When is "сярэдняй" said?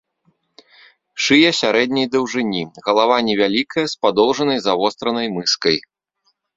1.61-2.07